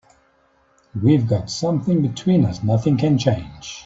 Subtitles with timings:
[0.99, 3.77] We've got something between us nothing can change.